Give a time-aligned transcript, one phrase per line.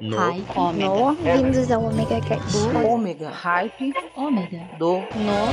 [0.00, 0.16] No.
[0.16, 0.44] Hype.
[0.56, 0.88] Ômega.
[0.88, 2.68] No, vindos ao Omega Cast.
[2.68, 3.30] Do ômega.
[3.30, 3.92] Hype.
[4.16, 4.60] Ômega.
[4.78, 4.98] Do.
[4.98, 5.48] No.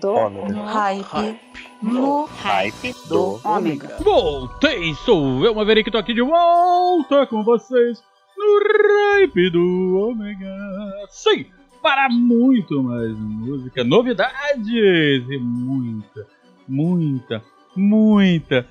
[0.00, 0.14] Do.
[0.14, 0.64] Ômega.
[0.64, 1.40] Hype.
[1.82, 2.24] No.
[2.26, 3.40] Hype Do.
[3.42, 3.96] Ômega.
[4.00, 8.02] Voltei, sou eu, Maverick, tô aqui de volta com vocês
[8.36, 8.60] no
[9.16, 10.54] Hype do Ômega.
[11.08, 11.46] Sim,
[11.82, 16.26] para muito mais música, novidades e muita,
[16.68, 17.42] muita,
[17.74, 18.66] muita.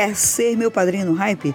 [0.00, 1.54] quer ser meu padrinho no hype?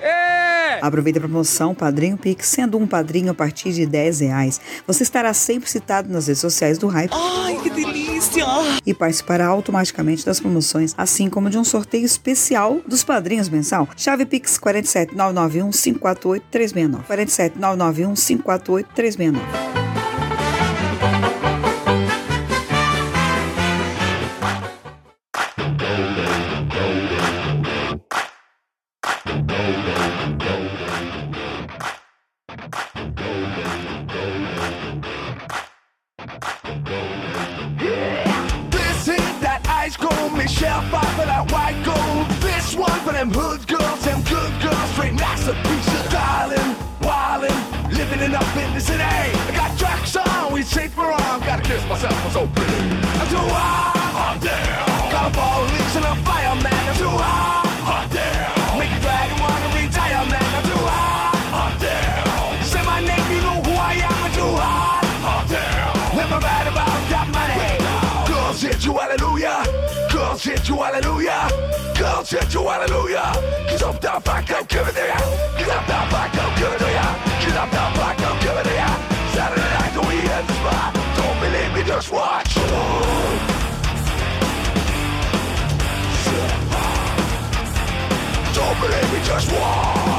[0.80, 4.62] Aproveita a promoção Padrinho Pix, sendo um padrinho a partir de 10 reais.
[4.86, 7.12] Você estará sempre citado nas redes sociais do Hype.
[7.12, 8.46] Ai, que delícia!
[8.86, 13.88] E participará automaticamente das promoções, assim como de um sorteio especial dos padrinhos mensal.
[13.98, 17.08] Chave Pix 47991 548 369.
[17.08, 19.85] 47991 548 369.
[48.86, 49.02] City.
[49.02, 51.40] I got tracks on, we safe for on.
[51.42, 52.80] Gotta kiss myself, I'm so pretty.
[53.20, 55.12] I'm too hot, hot damn.
[55.12, 56.84] Got a ball leaks and a fireman.
[56.90, 58.78] I'm too hot, hot damn.
[58.80, 60.50] Make a dragon wanna retire, man.
[60.58, 62.64] I'm too hot, hot damn.
[62.72, 64.18] Say my name, you know who I am.
[64.26, 66.18] I'm too hot, hot damn.
[66.20, 67.68] Never mad about that money.
[68.30, 69.58] Girls hit you, hallelujah.
[70.14, 71.42] Girls hit you, hallelujah.
[71.98, 73.30] Girls hit you, hallelujah.
[73.70, 75.20] Cause I'm down back, I'm giving it ya.
[75.58, 77.08] Cause I'm down back, I'm giving it ya.
[77.42, 78.25] Cause I'm down back,
[81.16, 82.56] Don't believe me, just watch.
[88.54, 90.15] Don't believe me, just watch.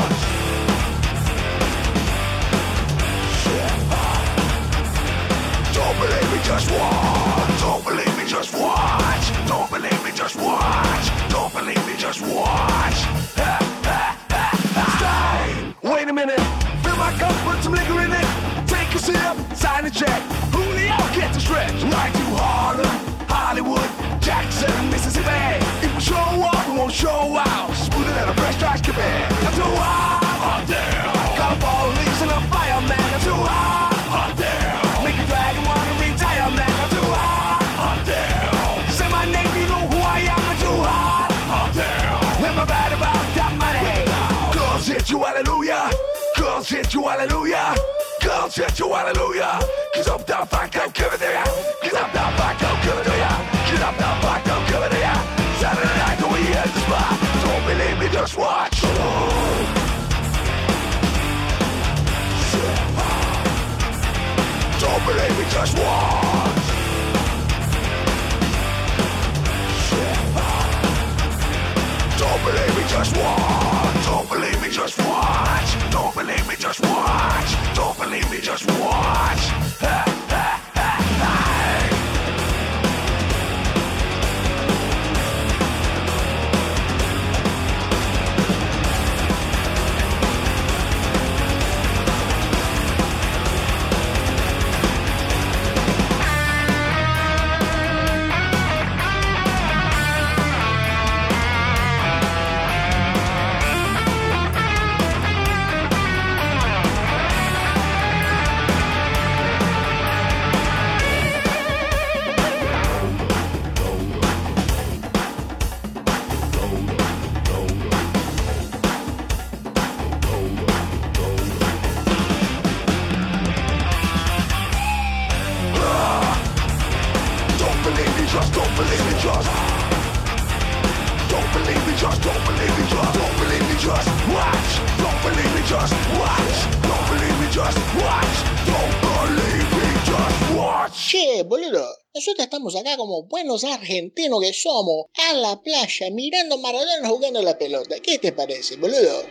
[142.79, 147.97] acá como buenos argentinos que somos, a la playa mirando Maradona jugando la pelota.
[148.01, 149.25] ¿Qué te parece, boludo?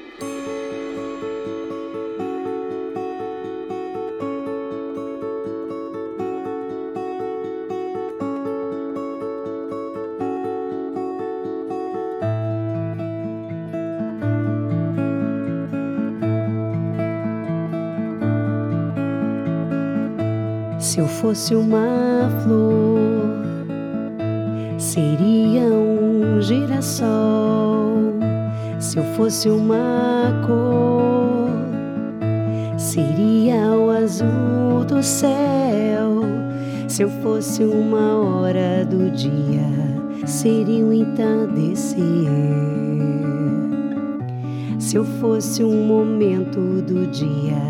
[20.96, 23.25] Se eu fosse uma flor
[24.96, 28.14] seria um girassol.
[28.80, 31.50] Se eu fosse uma cor,
[32.78, 36.22] seria o azul do céu.
[36.88, 39.68] Se eu fosse uma hora do dia,
[40.26, 42.00] seria um entardecer.
[44.80, 47.62] Se eu fosse um momento do dia,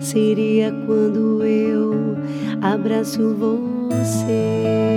[0.00, 2.16] seria quando eu
[2.62, 4.94] abraço você.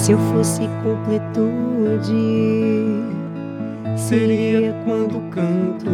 [0.00, 2.14] Se eu fosse completude,
[3.98, 5.90] seria quando canto.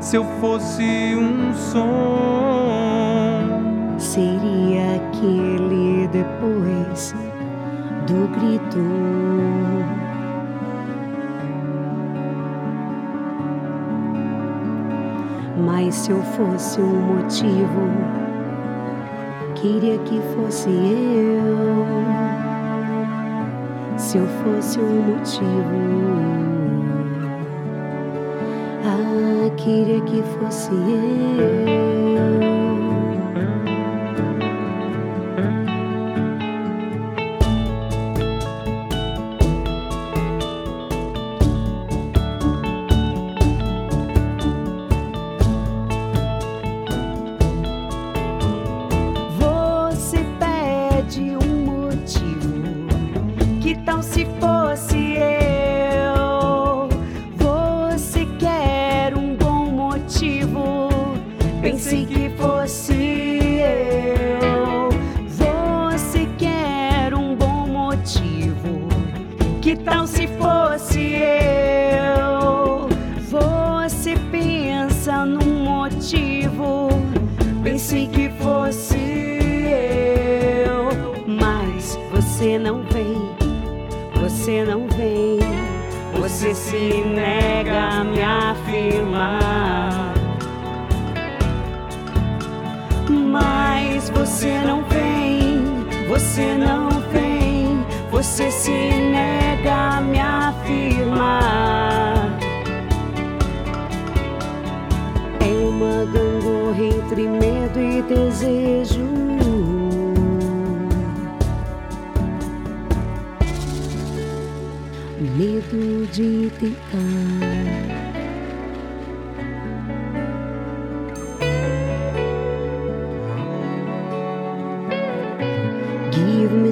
[0.00, 0.82] Se eu fosse
[1.14, 1.94] um som,
[3.98, 7.14] Seria aquele depois
[8.08, 8.80] do grito.
[15.64, 18.23] Mas se eu fosse um motivo,
[19.64, 21.86] queria que fosse eu.
[23.96, 25.46] Se eu fosse um motivo,
[28.84, 32.43] ah, queria que fosse eu.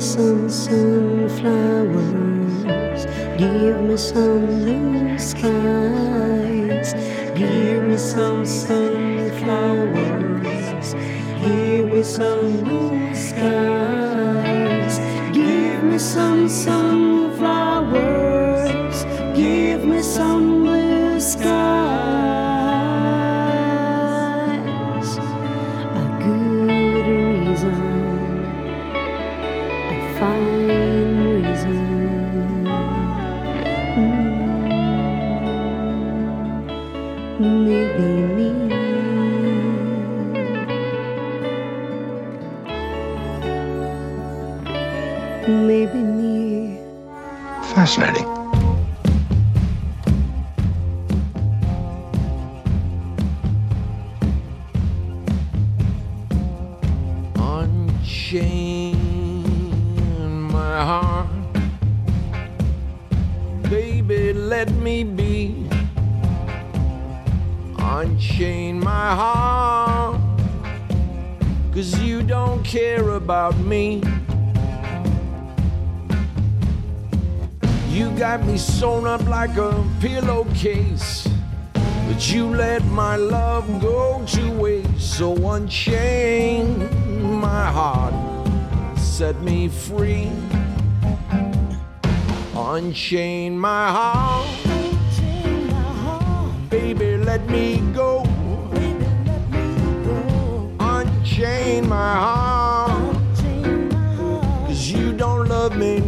[0.03, 3.07] Some sunflowers.
[3.39, 6.95] Give me some blue skies.
[7.37, 10.95] Give me some sunflowers.
[11.41, 14.99] Give me some blue skies.
[15.33, 17.12] Give me some sunflowers.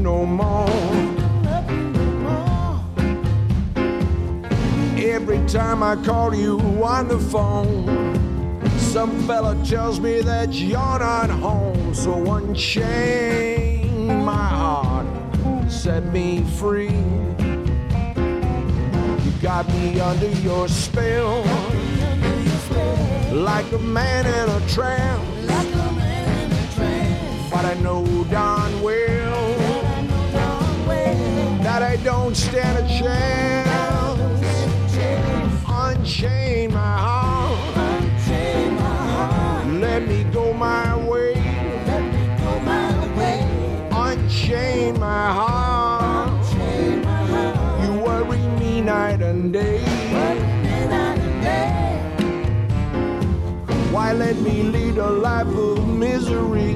[0.05, 0.69] No more.
[4.99, 7.87] Every time I call you on the phone,
[8.79, 11.95] some fella tells me that you're not home.
[11.95, 15.07] So unchain my heart,
[15.71, 17.01] set me free.
[19.25, 21.43] You got me under your spell.
[23.33, 25.23] Like a man in a trance.
[27.51, 29.34] But I know darn well
[31.75, 33.69] that I don't stand a chance.
[35.67, 37.77] Unchain my heart.
[39.81, 41.35] Let me go my way.
[43.91, 46.45] Unchain my heart.
[47.83, 49.81] You worry me night and day.
[53.91, 56.75] Why let me lead a life of misery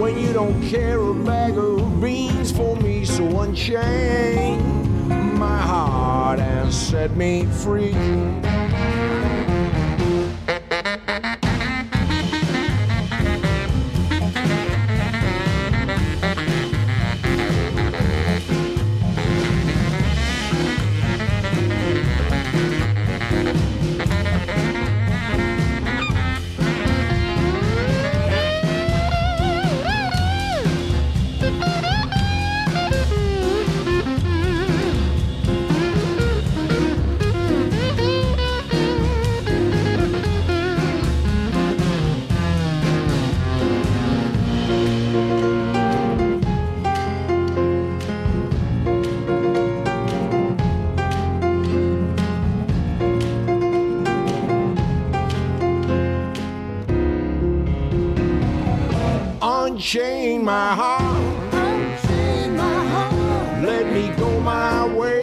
[0.00, 2.87] when you don't care a bag of beans for me?
[3.18, 4.62] So unchain
[5.36, 7.92] my heart and set me free.
[60.48, 60.56] Unchain
[62.56, 63.62] my heart.
[63.62, 65.20] Let me go my way.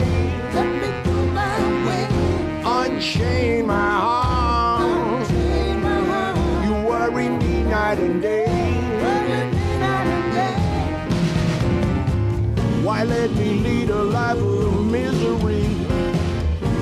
[2.63, 5.28] Unchain my heart.
[6.63, 8.45] You worry me night and day.
[12.84, 15.63] Why let me lead a life of misery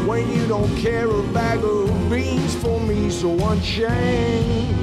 [0.05, 3.09] when you don't care a bag of beans for me?
[3.09, 4.75] So unchain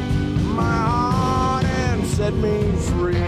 [0.57, 3.20] my heart and set me free.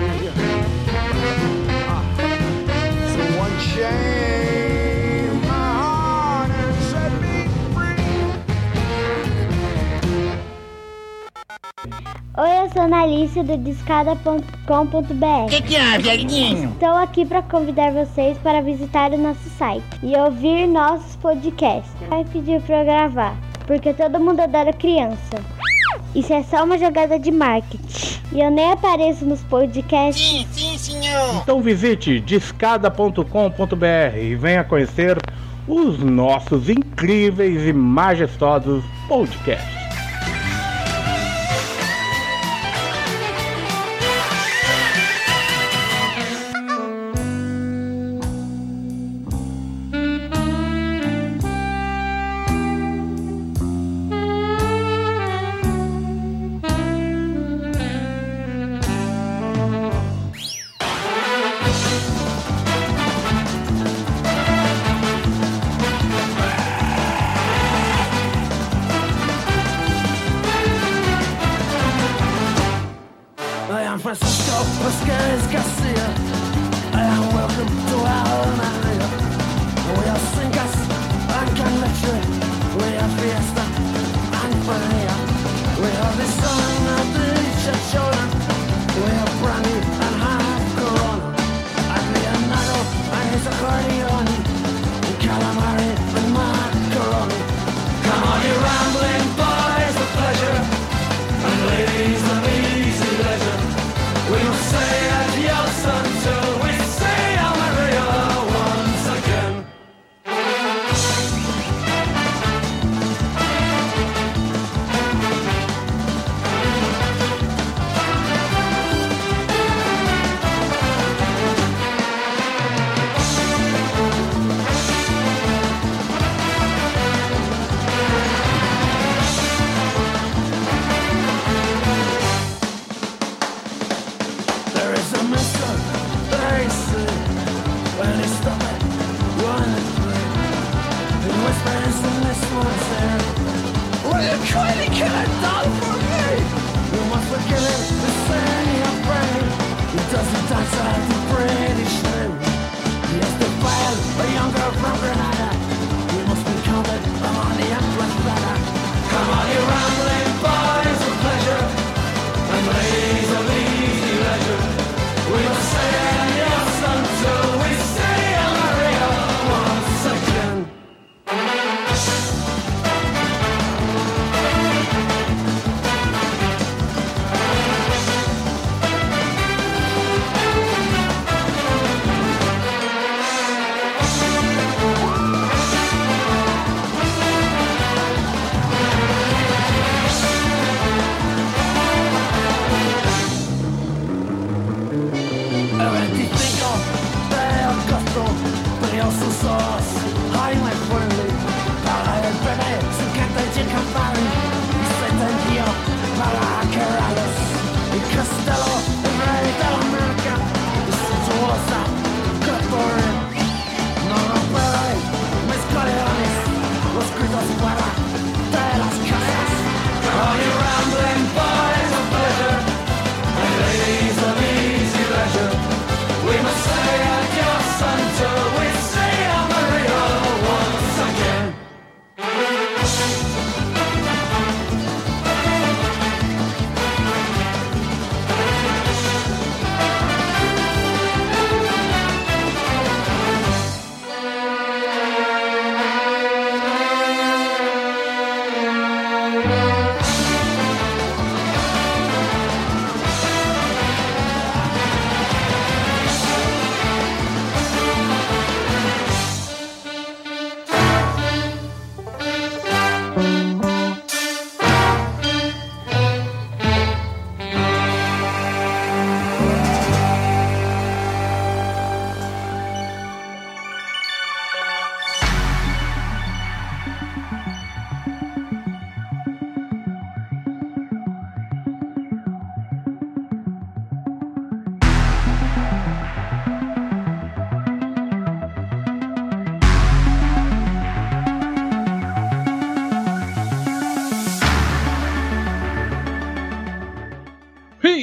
[12.73, 15.51] Sou Analice do discada.com.br.
[15.51, 16.71] Que que é, velhinho?
[16.71, 21.93] Estou aqui para convidar vocês para visitar o nosso site e ouvir nossos podcasts.
[22.09, 25.37] Vai pedir para gravar, porque todo mundo adora criança.
[26.15, 28.21] Isso é só uma jogada de marketing.
[28.33, 30.27] E eu nem apareço nos podcasts.
[30.27, 31.43] Sim, sim, senhor.
[31.43, 35.19] Então visite discada.com.br e venha conhecer
[35.69, 39.82] os nossos incríveis e majestosos podcasts.
[74.03, 76.07] Francisco, Pascal Garcia,
[76.93, 79.23] and welcome to our island.
[79.97, 80.72] We are singers.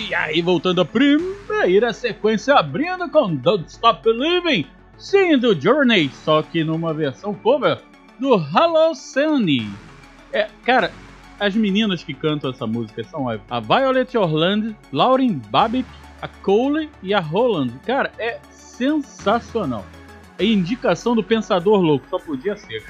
[0.09, 4.65] E aí, voltando à primeira sequência, abrindo com Don't Stop Believing,
[4.97, 7.79] sim, do Journey, só que numa versão cover
[8.19, 9.69] do Hello Sunny.
[10.33, 10.91] É, cara,
[11.39, 15.87] as meninas que cantam essa música são a- Violet Orland, Lauren Babbitt,
[16.21, 17.71] a Cole e a Roland.
[17.85, 19.85] Cara, é sensacional.
[20.39, 22.83] É indicação do Pensador Louco, só podia ser.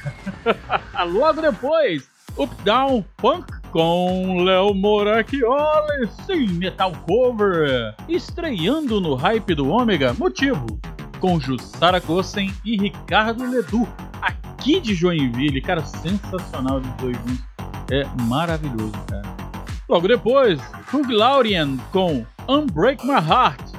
[1.12, 9.70] Logo depois, Up Down Punk com Léo Moracchioli, sim, metal cover, estreando no hype do
[9.70, 10.80] Ômega, motivo,
[11.20, 13.88] com Jussara Gossen e Ricardo Ledu,
[14.22, 17.44] aqui de Joinville, cara, sensacional os dois juntos,
[17.92, 19.30] é maravilhoso, cara.
[19.88, 20.60] Logo depois,
[20.94, 23.72] Hugh Laurian com Unbreak My Heart,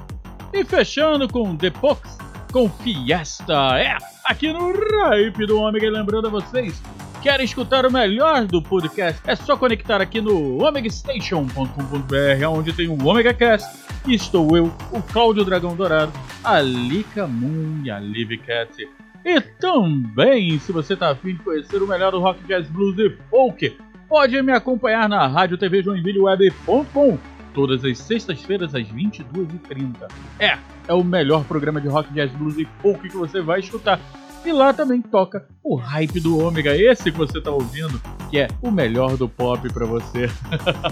[0.53, 2.19] e fechando com The Pox
[2.53, 6.81] com Fiesta, é, aqui no hype do Ômega, lembrando a vocês,
[7.23, 9.21] Quer escutar o melhor do podcast?
[9.27, 13.69] É só conectar aqui no omegastation.com.br, onde tem o Omega Cast.
[14.07, 18.89] E estou eu, o Cláudio Dragão Dourado, a Lika Moon e a Liv Cat.
[19.23, 23.11] E também, se você tá afim de conhecer o melhor do rock, jazz, blues e
[23.29, 23.77] folk,
[24.09, 27.19] pode me acompanhar na rádio TV Web.com
[27.53, 30.11] todas as sextas-feiras às 22h30.
[30.39, 30.57] É,
[30.89, 34.01] é o melhor programa de rock, jazz, blues e folk que você vai escutar.
[34.45, 38.01] E lá também toca o hype do Ômega, esse que você tá ouvindo,
[38.31, 40.31] que é o melhor do pop pra você.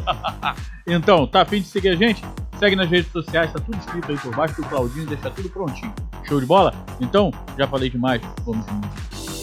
[0.87, 2.23] então, tá afim de seguir a gente?
[2.59, 5.93] Segue nas redes sociais, tá tudo escrito aí por baixo do Claudinho, deixa tudo prontinho.
[6.25, 6.75] Show de bola?
[7.01, 9.38] Então, já falei demais, vamos de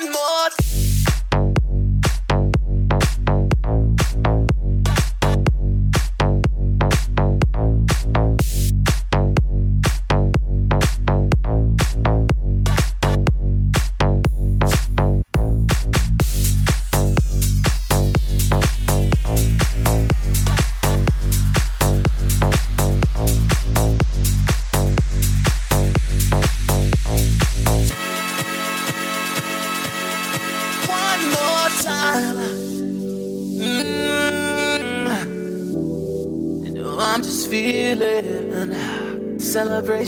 [0.00, 0.69] one more.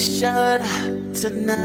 [0.02, 1.62] shut up tonight.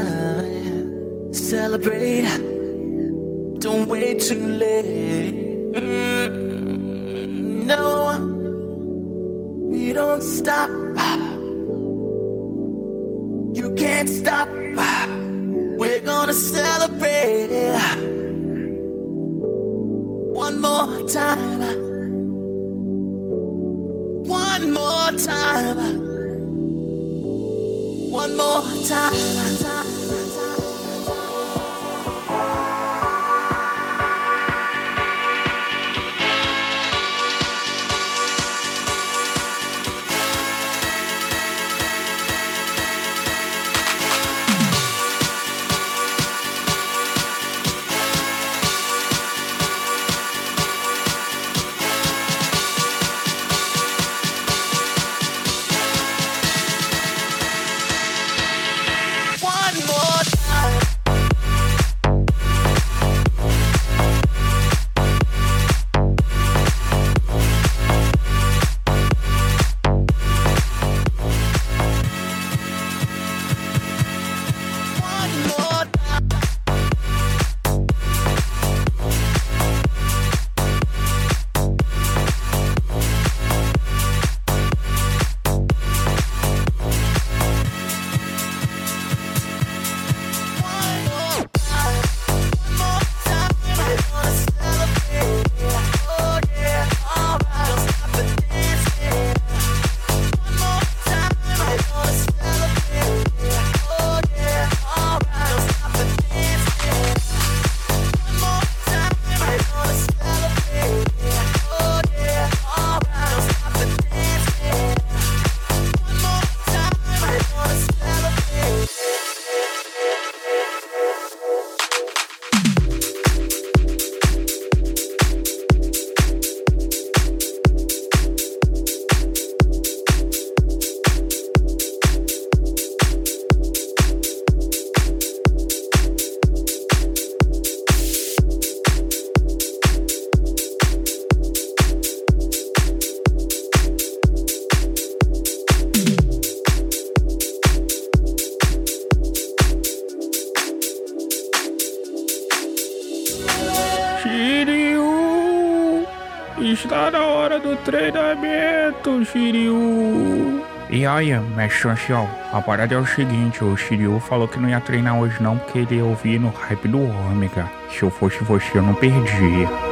[159.18, 160.62] o Shiryu.
[160.90, 164.80] E olha, mestre Chancial, a parada é o seguinte, o Shiryu falou que não ia
[164.80, 167.70] treinar hoje não porque ele ia ouvir no hype do Ômega.
[167.90, 169.87] Se eu fosse você, eu não perdia.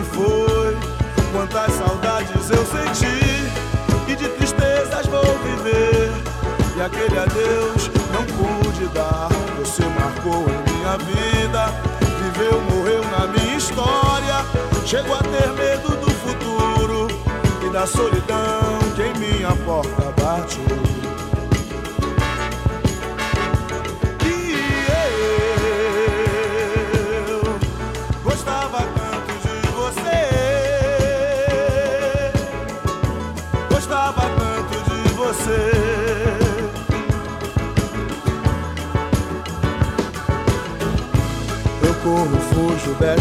[0.00, 0.76] Se foi.
[1.32, 3.50] Quantas saudades eu senti.
[4.08, 6.10] E de tristezas vou viver.
[6.76, 9.28] E aquele adeus não pude dar.
[9.58, 11.66] Você marcou em minha vida.
[12.22, 14.44] Viveu, morreu na minha história.
[14.86, 17.08] Chego a ter medo do futuro.
[17.64, 20.09] E da solidão que em minha porta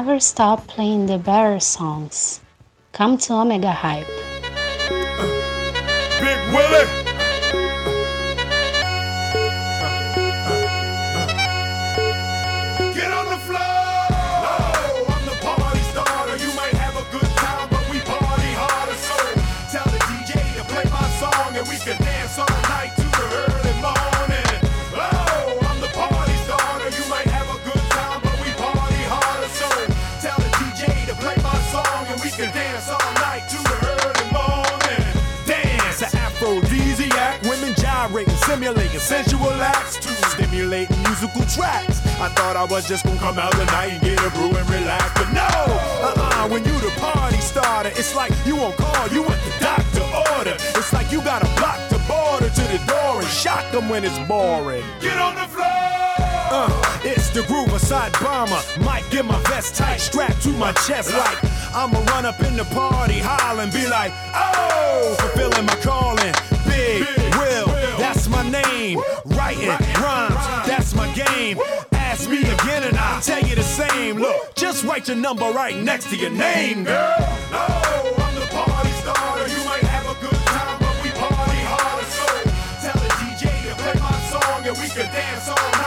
[0.00, 2.40] Never stop playing the better songs.
[2.90, 4.19] Come to Omega Hype.
[42.70, 46.48] Was just gonna come out tonight and get a brew and relax, but no, uh-uh.
[46.48, 50.02] When you the party starter, it's like you on call, you want the doctor
[50.38, 50.54] order.
[50.78, 54.18] It's like you gotta block the border to the door and shock them when it's
[54.28, 54.84] boring.
[55.00, 55.66] Get on the floor.
[55.66, 58.62] Uh, it's the groove side bomber.
[58.80, 61.38] Might get my vest tight, strapped to my chest like
[61.74, 66.34] I'ma run up in the party, holler and be like, oh, fulfilling my calling.
[66.68, 67.04] Big,
[67.34, 67.66] Will,
[67.98, 69.00] that's my name.
[69.24, 71.58] Writing rhymes, that's my game.
[72.20, 74.18] Ask me again and I'll tell you the same.
[74.18, 77.16] Look, just write your number right next to your name, girl.
[77.50, 77.64] No,
[78.18, 79.48] I'm the party starter.
[79.48, 82.04] You might have a good time, but we party harder.
[82.12, 82.26] So
[82.84, 85.79] tell the DJ to play my song and we can dance all night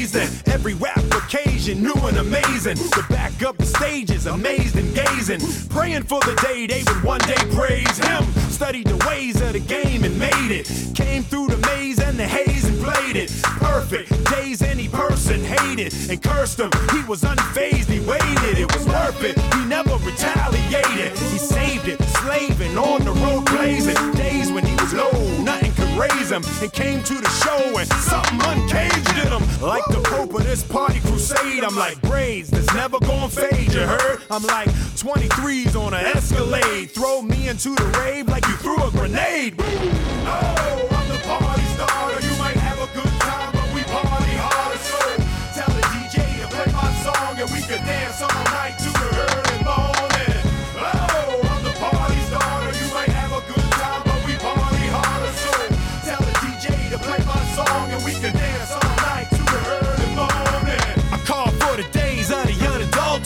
[0.00, 2.76] and every rap occasion new and amazing.
[2.76, 7.20] The back up the stages, amazed and gazing, praying for the day they would one
[7.20, 8.24] day praise him.
[8.48, 10.66] Studied the ways of the game and made it.
[10.94, 13.30] Came through the maze and the haze and played it.
[13.42, 16.70] Perfect days any person hated and cursed him.
[16.92, 18.58] He was unfazed, he waited.
[18.58, 19.38] It was worth it.
[19.54, 21.12] He never retaliated.
[21.18, 24.00] He saved it, slaving on the road blazing.
[24.14, 25.12] Days when he was low,
[26.00, 26.42] raise him.
[26.62, 29.44] And came to the show and something uncaged in him.
[29.60, 33.72] Like the Pope of this party crusade, I'm like braids that's never gonna fade.
[33.72, 34.22] You heard?
[34.30, 36.90] I'm like 23s on an Escalade.
[36.90, 39.54] Throw me into the rave like you threw a grenade.
[39.58, 40.59] Oh,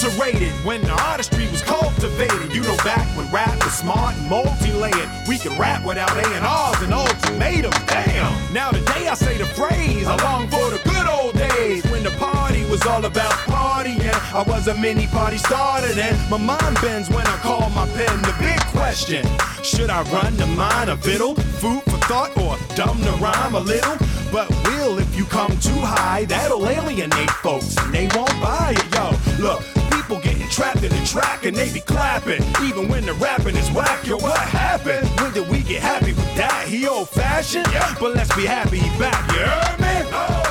[0.04, 2.54] unadulterated when the artistry was cultivated.
[2.54, 6.92] You know, back when rap was smart and multi-layered, we could rap without A&Rs and
[6.92, 7.76] ultimatums.
[7.86, 8.52] Damn!
[8.52, 12.10] Now today I say the phrase, I long for the good old days when the
[12.12, 14.34] party was all about partying.
[14.34, 16.18] I was a mini party starter then.
[16.30, 18.22] My mind bends when I call my pen.
[18.22, 19.26] The big question:
[19.62, 21.34] Should I run the mind a fiddle?
[21.34, 23.96] Food for thought or dumb to rhyme a little?
[24.32, 28.94] But will if you come too high, that'll alienate folks and they won't buy it,
[28.94, 29.12] yo.
[29.40, 29.62] Look,
[30.04, 33.70] people getting trapped in the track and they be clapping, even when the rapping is
[33.70, 34.06] whack.
[34.06, 35.08] Yo, what happened?
[35.18, 36.66] When did we get happy with that?
[36.68, 37.66] He old fashioned,
[37.98, 39.30] but let's be happy he back.
[39.32, 40.10] You heard me?
[40.12, 40.43] Oh,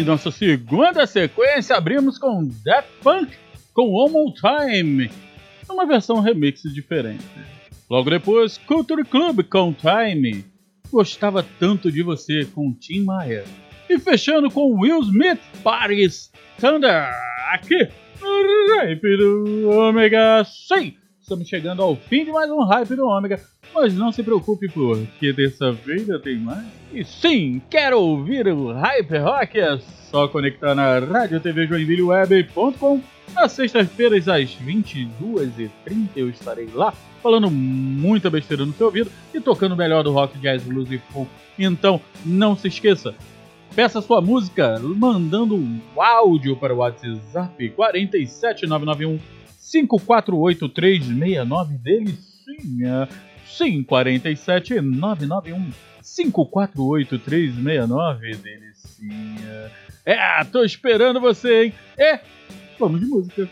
[0.00, 3.30] aí, nossa segunda sequência, abrimos com Death Punk
[3.74, 5.10] com One More Time,
[5.68, 7.24] uma versão remix diferente.
[7.88, 10.44] Logo depois, Culture Club com Time,
[10.90, 13.44] Gostava Tanto de Você com Tim Maia.
[13.88, 17.10] E fechando com Will Smith, Paris Thunder,
[17.52, 17.88] aqui
[18.20, 20.96] no Hype do Ômega 100.
[21.30, 23.40] Estamos chegando ao fim de mais um Hype do Ômega,
[23.72, 26.66] mas não se preocupe porque dessa vez tem mais.
[26.92, 29.60] E sim, quero ouvir o Hype Rock?
[29.60, 29.78] É
[30.10, 33.00] só conectar na Rádio TV Joinville Web.com.
[33.36, 39.74] Às sextas-feiras, às 22h30, eu estarei lá falando muita besteira no seu ouvido e tocando
[39.74, 41.30] o melhor do rock, jazz, blues e folk.
[41.56, 43.14] Então, não se esqueça,
[43.76, 49.20] peça sua música mandando um áudio para o WhatsApp 47991
[49.70, 53.08] 548369 delicinha.
[53.46, 55.70] Sim, 47991
[56.02, 59.70] 548369 delicinha.
[60.04, 61.72] É, tô esperando você, hein?
[61.98, 62.20] E
[62.78, 63.48] vamos de música.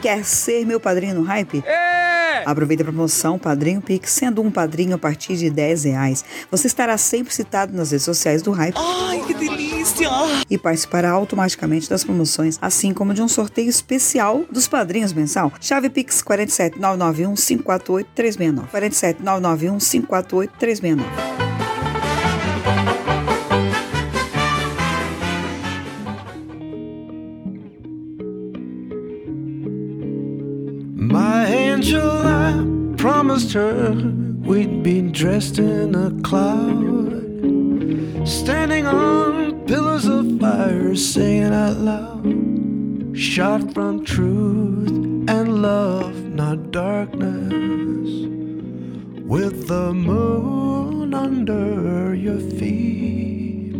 [0.00, 1.62] Quer ser meu padrinho no hype?
[2.46, 6.24] Aproveita a promoção Padrinho Pix, sendo um padrinho a partir de 10 reais.
[6.50, 8.76] Você estará sempre citado nas redes sociais do Hype.
[8.78, 10.08] Ai, que delícia!
[10.48, 15.52] E participará automaticamente das promoções, assim como de um sorteio especial dos padrinhos mensal.
[15.60, 18.70] Chave Pix 47991 548 369.
[18.70, 21.49] 47991 548 369.
[33.00, 33.92] Promised her
[34.44, 37.22] we'd be dressed in a cloud.
[38.28, 43.16] Standing on pillars of fire, singing out loud.
[43.16, 44.90] Shot from truth
[45.30, 48.10] and love, not darkness.
[49.24, 53.72] With the moon under your feet,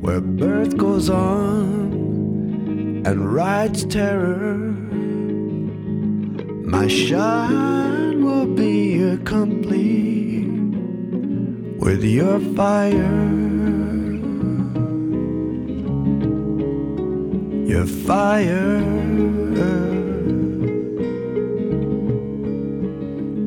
[0.00, 1.92] where birth goes on
[3.06, 4.87] and rides terror.
[6.70, 10.48] My shine will be complete
[11.80, 13.24] with your fire.
[17.72, 18.80] Your fire.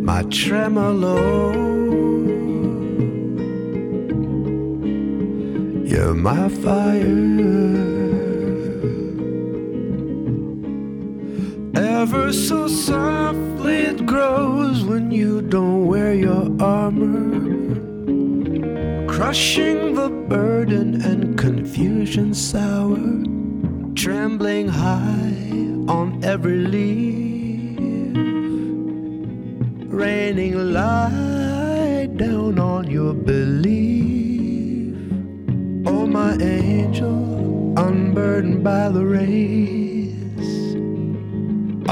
[0.10, 1.52] My tremolo.
[5.86, 7.91] You're my fire.
[12.02, 17.30] Ever so softly it grows when you don't wear your armor.
[19.06, 22.98] Crushing the burden and confusion sour.
[23.94, 25.38] Trembling high
[25.88, 27.78] on every leaf.
[29.94, 34.98] Raining light down on your belief.
[35.86, 40.01] Oh, my angel, unburdened by the rays.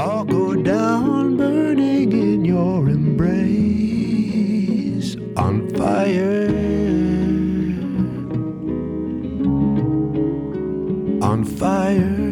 [0.02, 3.54] I'll go down burning in your embrace
[5.36, 6.48] on fire.
[11.20, 12.30] On fire.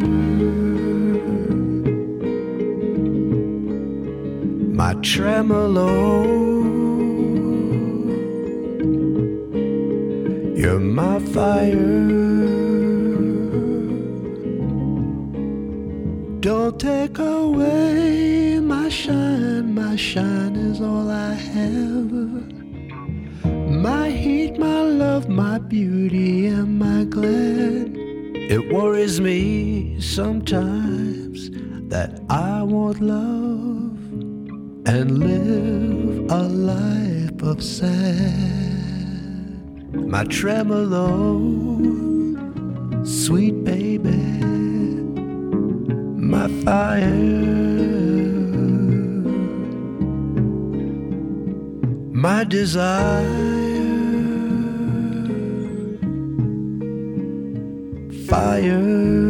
[4.73, 6.25] My tremolo.
[10.57, 12.68] You're my fire.
[16.49, 22.11] Don't take away my shine, my shine is all I have.
[23.70, 27.94] My heat, my love, my beauty, and my glad.
[28.55, 31.51] It worries me sometimes
[31.90, 33.99] that I won't love
[34.86, 38.32] and live a life of sad.
[39.92, 41.44] My tremolo,
[43.05, 44.38] sweet baby
[46.39, 47.14] my fire,
[52.12, 53.24] my desire,
[58.28, 59.28] fire.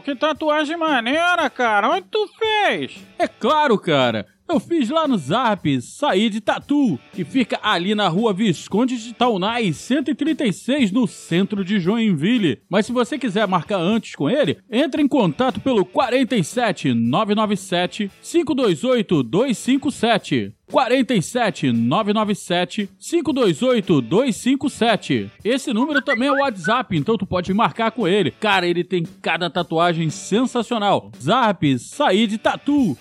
[0.00, 1.90] Que tatuagem maneira, cara.
[1.90, 2.98] Onde tu fez?
[3.18, 4.26] É claro, cara.
[4.46, 9.14] Eu fiz lá no Zap, saí de Tatu, que fica ali na rua Visconde de
[9.14, 12.60] Taunay, 136, no centro de Joinville.
[12.68, 19.22] Mas se você quiser marcar antes com ele, entre em contato pelo 47 997 528
[19.22, 20.52] 257.
[20.70, 25.30] 47 997 528 257.
[25.42, 28.30] Esse número também é o WhatsApp, então tu pode marcar com ele.
[28.30, 31.10] Cara, ele tem cada tatuagem sensacional.
[31.18, 32.96] Zap, saí de Tatu.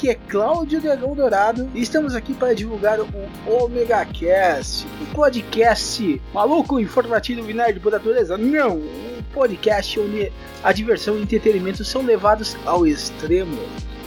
[0.00, 3.06] Aqui é Cláudio Dragão Dourado e estamos aqui para divulgar o
[3.46, 8.38] Omega Cast, um podcast maluco, informativo nerd por natureza.
[8.38, 10.32] Não, um podcast onde
[10.64, 13.58] a diversão e o entretenimento são levados ao extremo.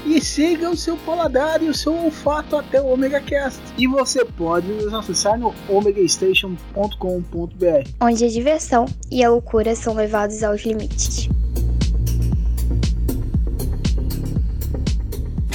[0.04, 3.62] E siga o seu paladar e o seu olfato até o Omega Cast.
[3.78, 7.90] E você pode nos acessar no omegastation.com.br.
[8.02, 11.30] Onde a diversão e a loucura são levados aos limites.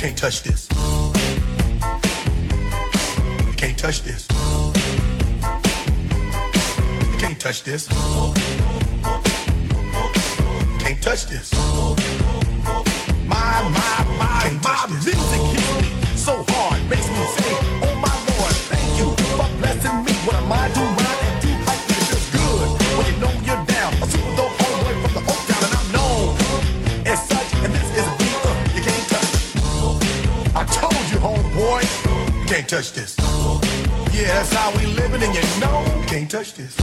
[0.08, 0.68] Can't touch this.
[3.46, 4.26] You can't touch this.
[7.12, 7.90] You can't touch this.
[7.90, 8.32] You
[10.78, 11.52] Can't touch this.
[13.26, 17.67] My, my, my, my music hits me so hard, makes me say,
[32.68, 33.16] can't touch this.
[34.12, 36.78] Yeah, that's how we living, and you know can't touch this.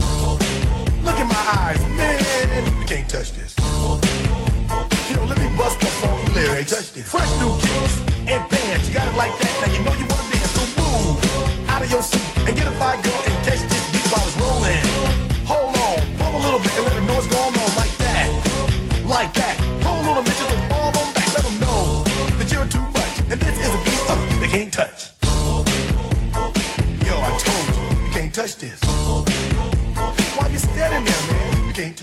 [1.04, 3.54] Look in my eyes, man, can't touch this.
[3.58, 6.90] Yo, let me bust the funky lyrics.
[6.90, 9.66] Fresh new kicks and bands, you got it like that.
[9.66, 12.72] Now you know you wanna dance, so move out of your seat and get a
[12.72, 13.35] fire girl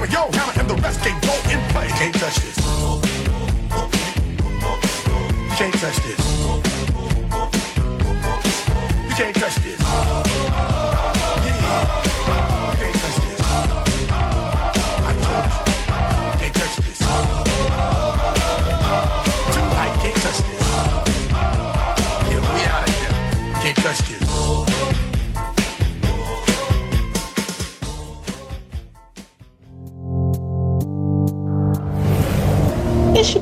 [0.00, 1.88] Hammer yo, hammer and the rest can't go in play.
[1.88, 2.56] Can't touch this.
[5.56, 6.20] Can't touch this.
[9.08, 10.29] You can't touch this.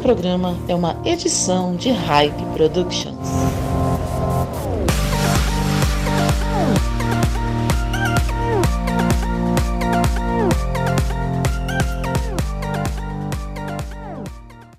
[0.09, 3.18] Programa é uma edição de Hype Productions.